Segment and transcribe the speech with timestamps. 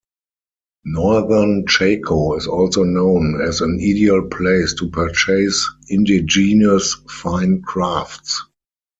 [0.85, 8.41] Northern Chaco is also known as an ideal place to purchase indigenous fine crafts.